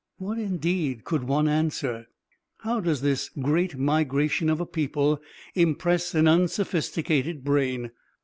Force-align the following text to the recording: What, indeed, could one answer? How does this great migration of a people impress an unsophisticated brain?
What, 0.17 0.39
indeed, 0.39 1.03
could 1.03 1.25
one 1.25 1.47
answer? 1.47 2.07
How 2.61 2.79
does 2.79 3.01
this 3.01 3.29
great 3.29 3.77
migration 3.77 4.49
of 4.49 4.59
a 4.59 4.65
people 4.65 5.21
impress 5.53 6.15
an 6.15 6.27
unsophisticated 6.27 7.43
brain? 7.43 7.91